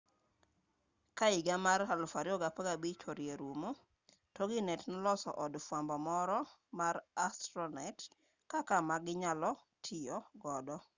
[1.19, 3.71] ka higa mar 2015 orie rumo
[4.35, 6.39] toginet noloso od fwambo moro
[6.79, 6.95] mar
[7.27, 7.99] astronet
[8.51, 9.51] kaka maginyalo
[9.85, 10.75] tiyo godo